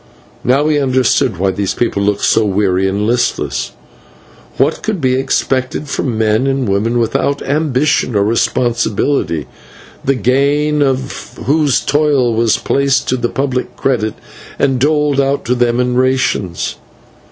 [0.43, 3.73] Now we understood why these people looked so weary and listless.
[4.57, 9.45] What could be expected from men and women without ambition or responsibility,
[10.03, 14.15] the gain of whose toil was placed to the public credit
[14.57, 16.77] and doled out to them in rations?